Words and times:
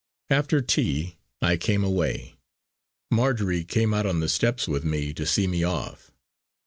After 0.31 0.61
tea 0.61 1.17
I 1.43 1.57
came 1.57 1.83
away. 1.83 2.33
Marjory 3.11 3.63
came 3.63 3.93
out 3.93 4.07
on 4.07 4.19
the 4.19 4.29
steps 4.29 4.67
with 4.67 4.83
me 4.83 5.13
to 5.13 5.27
see 5.27 5.45
me 5.45 5.63
off. 5.63 6.09